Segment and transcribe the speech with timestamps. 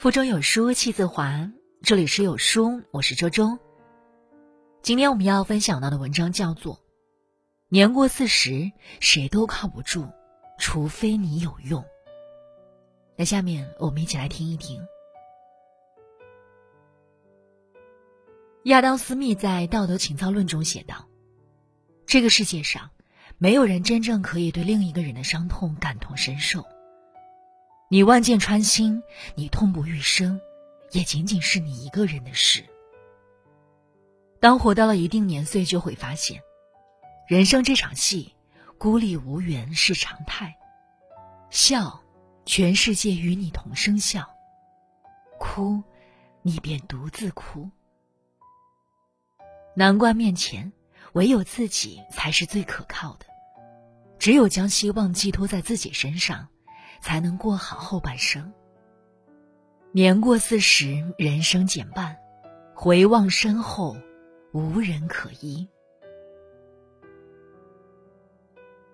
[0.00, 1.52] 腹中有书气自华。
[1.82, 3.58] 这里是有书，我是周周。
[4.80, 6.76] 今天我们要分享到的文章叫做
[7.68, 10.10] 《年过四十，谁都靠不住，
[10.58, 11.82] 除非你有用》。
[13.14, 14.82] 那下面我们一起来听一听。
[18.64, 21.10] 亚当·斯密在《道德情操论》中写道
[22.08, 22.88] ：“这个世界上，
[23.36, 26.64] 没有人真正可以对另一个人的伤痛感同身受。”
[27.92, 29.02] 你万箭穿心，
[29.34, 30.40] 你痛不欲生，
[30.92, 32.64] 也仅仅是你一个人的事。
[34.38, 36.40] 当活到了一定年岁，就会发现，
[37.26, 38.32] 人生这场戏，
[38.78, 40.56] 孤立无援是常态。
[41.50, 42.00] 笑，
[42.46, 44.22] 全世界与你同声笑；
[45.40, 45.82] 哭，
[46.42, 47.68] 你便独自哭。
[49.74, 50.72] 难关面前，
[51.14, 53.26] 唯有自己才是最可靠的。
[54.16, 56.46] 只有将希望寄托在自己身上。
[57.00, 58.52] 才能过好后半生。
[59.92, 62.16] 年过四十，人生减半，
[62.74, 63.96] 回望身后，
[64.52, 65.66] 无人可依。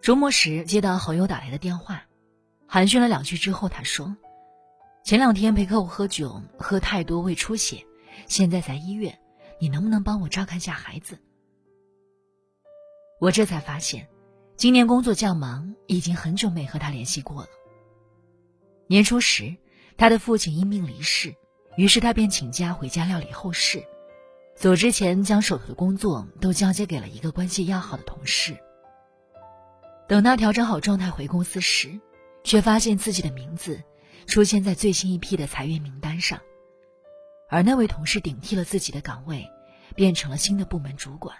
[0.00, 2.02] 周末时接到好友打来的电话，
[2.66, 4.16] 寒暄了两句之后，他说
[5.04, 7.84] ：“前两天陪客户喝酒，喝太多胃出血，
[8.26, 9.16] 现在在医院，
[9.60, 11.18] 你能不能帮我照看下孩子？”
[13.20, 14.08] 我这才发现，
[14.56, 17.48] 今年工作较忙，已经很久没和他联系过了。
[18.90, 19.54] 年初时，
[19.96, 21.32] 他的父亲因病离世，
[21.76, 23.84] 于是他便请假回家料理后事。
[24.56, 28.56] 走之前，将手头的工作都交接给了一个关系要好的同事。
[30.08, 32.00] 等他调整好状态回公司时，
[32.42, 33.80] 却发现自己的名字
[34.26, 36.40] 出现在最新一批的裁员名单上，
[37.48, 39.48] 而那位同事顶替了自己的岗位，
[39.94, 41.36] 变成了新的部门主管。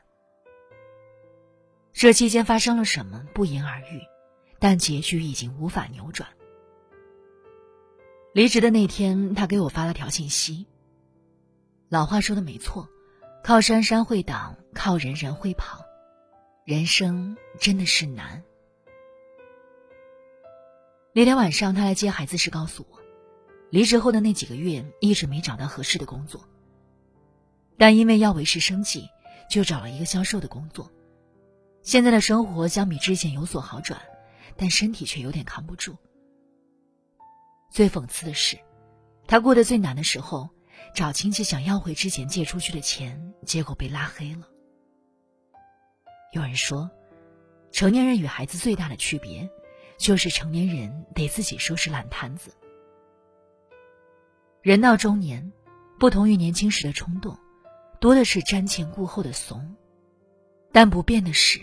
[1.92, 4.02] 这期间发生了什么，不言而喻，
[4.60, 6.28] 但结局已经无法扭转。
[8.32, 10.66] 离职的那天，他给我发了条信息。
[11.88, 12.88] 老话说的没错，
[13.42, 15.84] 靠山山会倒，靠人人会跑，
[16.64, 18.44] 人生真的是难。
[21.12, 23.00] 那天晚上，他来接孩子时告诉我，
[23.68, 26.48] 离职后的那几个月一直没找到合适的工作，
[27.76, 29.08] 但因为要维持生计，
[29.50, 30.88] 就找了一个销售的工作。
[31.82, 34.00] 现在的生活相比之前有所好转，
[34.56, 35.96] 但身体却有点扛不住。
[37.80, 38.58] 最讽刺的是，
[39.26, 40.50] 他过得最难的时候，
[40.94, 44.46] 找亲戚想要回之前借出去的钱，结果被拉黑了。
[46.34, 46.90] 有人说，
[47.72, 49.48] 成年人与孩子最大的区别，
[49.96, 52.54] 就是成年人得自己收拾烂摊子。
[54.60, 55.50] 人到中年，
[55.98, 57.34] 不同于年轻时的冲动，
[57.98, 59.74] 多的是瞻前顾后的怂，
[60.70, 61.58] 但不变的是，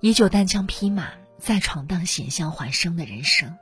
[0.00, 3.56] 依旧单枪匹马在闯荡险象环生的人生。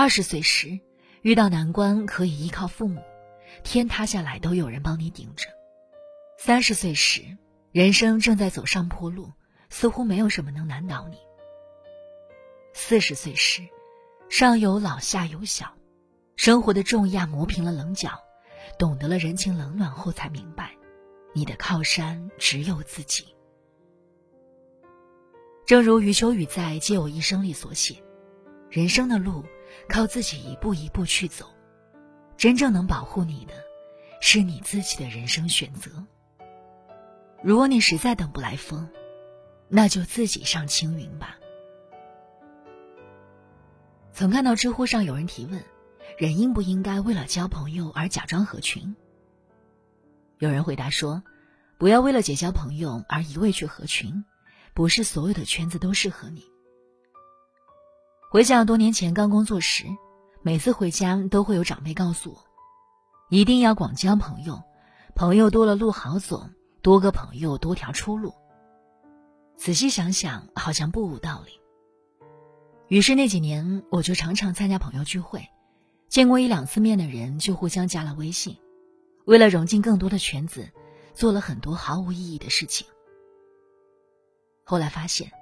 [0.00, 0.78] 二十岁时，
[1.22, 3.02] 遇到难关可以依靠父母，
[3.64, 5.48] 天塌下来都有人帮你顶着；
[6.38, 7.36] 三十岁时，
[7.72, 9.32] 人生正在走上坡路，
[9.70, 11.16] 似乎没有什么能难倒你；
[12.72, 13.60] 四十岁时，
[14.30, 15.74] 上有老下有小，
[16.36, 18.12] 生活的重压磨平了棱角，
[18.78, 20.70] 懂得了人情冷暖后，才明白，
[21.34, 23.26] 你的靠山只有自己。
[25.66, 27.96] 正如余秋雨在《借我一生》里所写
[28.70, 29.44] ：“人生的路。”
[29.88, 31.46] 靠自己一步一步去走，
[32.36, 33.54] 真正能保护你的，
[34.20, 35.90] 是你自己的人生选择。
[37.42, 38.88] 如果你实在等不来风，
[39.68, 41.36] 那就自己上青云吧。
[44.12, 45.62] 曾看到知乎上有人提问：
[46.16, 48.96] 人应不应该为了交朋友而假装合群？
[50.38, 51.22] 有人回答说：
[51.78, 54.24] 不要为了结交朋友而一味去合群，
[54.74, 56.44] 不是所有的圈子都适合你。
[58.30, 59.86] 回想多年前刚工作时，
[60.42, 62.44] 每次回家都会有长辈告诉我，
[63.30, 64.62] 一定要广交朋友，
[65.14, 66.46] 朋友多了路好走，
[66.82, 68.34] 多个朋友多条出路。
[69.56, 71.52] 仔细想想，好像不无道理。
[72.88, 75.48] 于是那几年，我就常常参加朋友聚会，
[76.10, 78.58] 见过一两次面的人就互相加了微信，
[79.24, 80.68] 为了融进更多的圈子，
[81.14, 82.86] 做了很多毫无意义的事情。
[84.64, 85.32] 后来发现，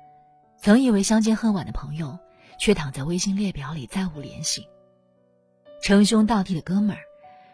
[0.62, 2.16] 曾以为相见恨晚的朋友。
[2.58, 4.68] 却躺在微信列表里，再无联系。
[5.82, 7.02] 称兄道弟的哥们儿，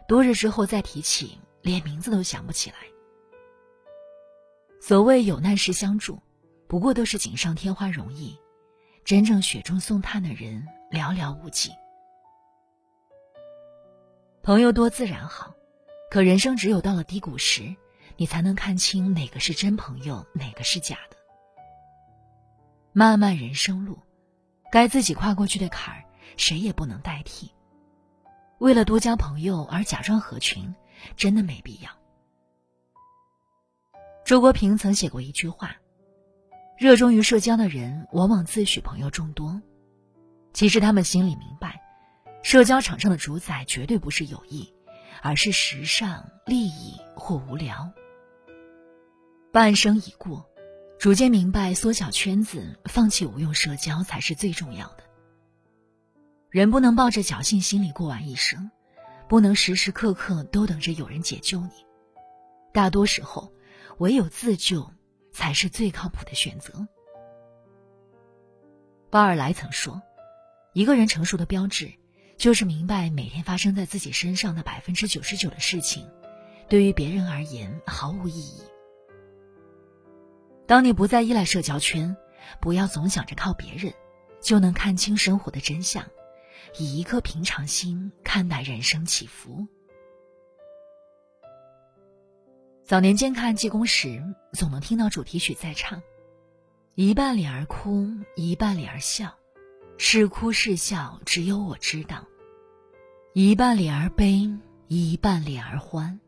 [0.06, 2.76] 多日之后再提起，连名字都想不起来。
[4.80, 6.18] 所谓有难时相助，
[6.68, 8.38] 不过都是锦上添花容易，
[9.04, 11.70] 真正雪中送炭的人寥寥无几。
[14.42, 15.54] 朋友多自然好，
[16.10, 17.74] 可人生只有到了低谷时，
[18.16, 21.16] 你才能看清哪个是真朋友，哪个是假的。
[22.92, 23.98] 漫漫人生路。
[24.72, 26.02] 该自己跨过去的坎儿，
[26.38, 27.52] 谁也不能代替。
[28.56, 30.74] 为了多交朋友而假装合群，
[31.14, 31.90] 真的没必要。
[34.24, 35.76] 周国平曾写过一句话
[36.78, 39.60] ：“热衷于社交的人，往往自诩朋友众多，
[40.54, 41.82] 其实他们心里明白，
[42.42, 44.72] 社交场上的主宰绝对不是友谊，
[45.20, 47.92] 而是时尚、利益或无聊。”
[49.52, 50.48] 半生已过，
[51.02, 55.02] 逐渐明白，缩小圈子，放弃无用社交才是最重要的。
[56.48, 58.70] 人不能抱着侥幸心理过完一生，
[59.28, 61.70] 不能时时刻刻都等着有人解救你。
[62.72, 63.52] 大多时候，
[63.98, 64.88] 唯有自救
[65.32, 66.86] 才是最靠谱的选择。
[69.10, 70.00] 巴尔莱曾说
[70.72, 71.92] ：“一个人成熟的标志，
[72.36, 76.08] 就是明白每天发生在自己身上的百分之九十九的事情，
[76.68, 78.62] 对于别人而言毫无意义。”
[80.72, 82.16] 当你不再依赖社交圈，
[82.58, 83.92] 不要总想着靠别人，
[84.40, 86.02] 就能看清生活的真相。
[86.78, 89.68] 以一颗平常心看待人生起伏。
[92.82, 94.24] 早年间看济公时，
[94.54, 96.02] 总能听到主题曲在唱
[96.96, 99.34] ：“一半脸儿哭，一半脸儿笑，
[99.98, 102.24] 是哭是笑，只有我知道。
[103.34, 104.48] 一半脸儿悲，
[104.88, 106.18] 一半脸儿欢，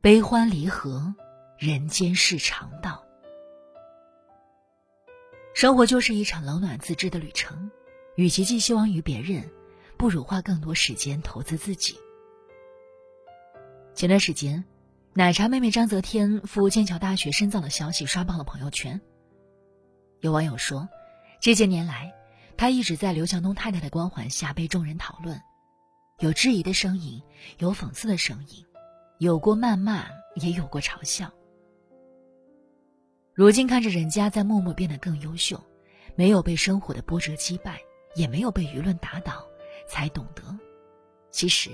[0.00, 1.12] 悲欢离合，
[1.58, 3.03] 人间是常道。
[5.54, 7.70] 生活就是一场冷暖自知的旅程，
[8.16, 9.48] 与其寄希望于别人。”
[9.96, 11.96] 不如花更多时间投资自己。
[13.94, 14.64] 前段时间，
[15.12, 19.00] 奶茶妹妹张泽天赴剑桥大学深造的消息刷爆了朋友圈。
[20.20, 20.88] 有网友说，
[21.40, 22.12] 这些年来，
[22.56, 25.40] 她一直在刘强东太太的光环下被众人讨论，
[26.18, 27.22] 有质疑的声音，
[27.58, 28.66] 有讽刺的声音，
[29.18, 31.32] 有过谩骂，也有过嘲笑。
[33.34, 35.60] 如今看着人家在默默变得更优秀，
[36.14, 37.80] 没有被生活的波折击败，
[38.14, 39.44] 也没有被舆论打倒。
[39.86, 40.42] 才懂得，
[41.30, 41.70] 其实，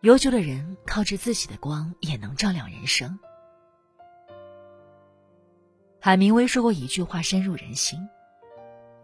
[0.00, 3.16] 优秀的人靠着自己的光也能照亮人生。
[6.00, 8.00] 海明威说过一句话，深入人心：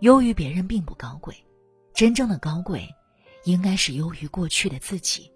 [0.00, 1.36] 优于别人并不高贵，
[1.94, 2.88] 真正的高贵，
[3.44, 5.32] 应该是优于过去的自己。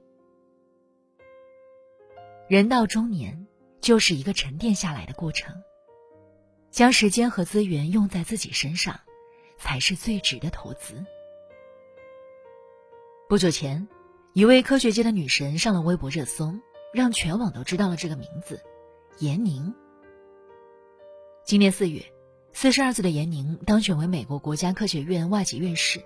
[2.49, 3.47] 人到中年，
[3.81, 5.55] 就是一个沉淀下来的过程，
[6.71, 9.01] 将时间和资源用在自己身上，
[9.57, 11.05] 才是最值的投资。
[13.29, 13.89] 不久前，
[14.35, 16.55] 一位科学界的女神上了微博热搜，
[16.93, 18.61] 让全网都知道了这个名字——
[19.19, 19.75] 闫宁。
[21.45, 22.05] 今年四月，
[22.53, 26.01] 四十二岁的闫宁当选为美国国家科学院外籍院士。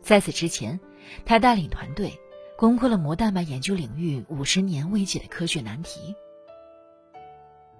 [0.00, 0.80] 在此之前，
[1.24, 2.18] 他带领团队
[2.56, 6.14] 攻克了膜蛋白研究领域五十年未解的科学难题。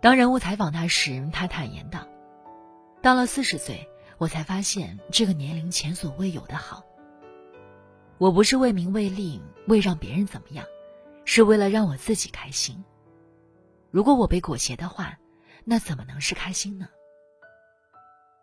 [0.03, 2.09] 当人物采访他时，他坦言道
[3.03, 3.89] ：“到了四十岁，
[4.19, 6.85] 我才发现这个年龄前所未有的好。”
[8.19, 10.67] 我不是为名为利，为让别人怎么样，
[11.25, 12.83] 是为了让我自己开心。
[13.93, 15.17] 如果我被裹挟的话，
[15.65, 16.89] 那怎么能是开心呢？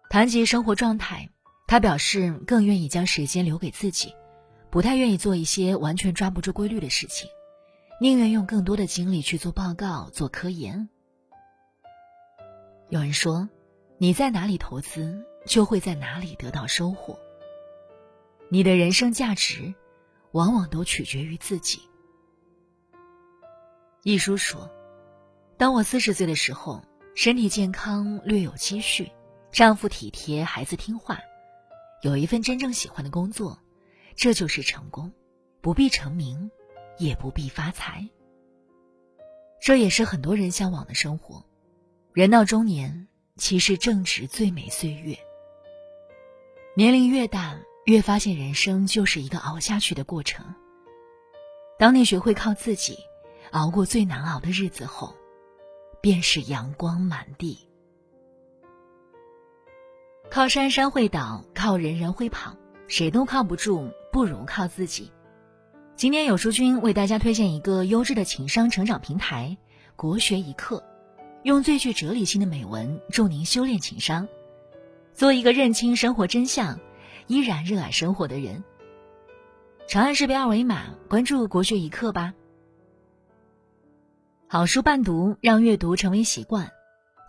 [0.09, 1.29] 谈及生活状态，
[1.67, 4.15] 他表示更愿意将时间留给自己，
[4.69, 7.29] 不太愿意做一些完全抓不住规律的事情，
[7.99, 10.87] 宁愿用更多的精力去做报告、做科研。
[12.89, 13.47] 有人说，
[13.99, 17.19] 你在哪里投资，就会在哪里得到收获。
[18.49, 19.71] 你的人生价值，
[20.31, 21.79] 往往都取决于自己。
[24.01, 24.67] 一书说
[25.55, 29.11] ：“当我四十岁的时候，身体健康，略有积蓄，
[29.51, 31.19] 丈夫体贴，孩子听话，
[32.01, 33.59] 有一份真正喜欢的工作，
[34.15, 35.13] 这就是成功，
[35.61, 36.49] 不必成名，
[36.97, 38.09] 也不必发财。
[39.61, 41.45] 这也是很多人向往的生活。
[42.19, 43.07] 人到中年，
[43.37, 45.17] 其实正值最美岁月。
[46.75, 47.57] 年龄越大。”
[47.87, 50.45] 越发现人生就是一个熬下去的过程。
[51.79, 52.97] 当你学会靠自己
[53.51, 55.15] 熬过最难熬的日子后，
[56.01, 57.57] 便是阳光满地。
[60.29, 62.53] 靠山山会倒，靠人人会跑，
[62.89, 65.09] 谁都靠不住，不如靠自己。
[65.95, 69.57] 今天有书君为大家推荐一个优质的情商成长平台——
[69.95, 70.83] 国学一课，
[71.43, 74.27] 用最具哲理性的美文助您修炼情商，
[75.13, 76.79] 做一个认清生活真相。
[77.27, 78.63] 依然热爱生活的人，
[79.87, 82.33] 长按识别二维码关注国学一课吧。
[84.47, 86.71] 好书伴读，让阅读成为习惯。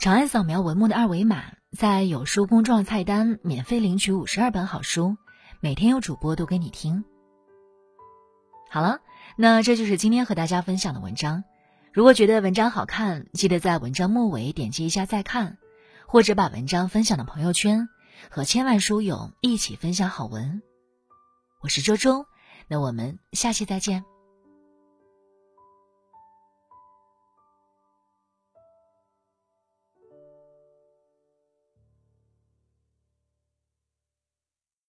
[0.00, 5.18] 长按扫描文末的二维码，在有书公众号菜单免费领取五十二本好书，
[5.60, 7.04] 每天有主播读给你听。
[8.70, 9.00] 好了，
[9.36, 11.44] 那这就是今天和大家分享的文章。
[11.92, 15.58] 如果觉得文章好看，记得在文章末尾点击一下再看，
[16.06, 17.88] 或者把文章分享到朋友圈。
[18.28, 20.60] 和千万书友一起分享好文，
[21.62, 22.26] 我是周周，
[22.68, 24.09] 那我们下期再见。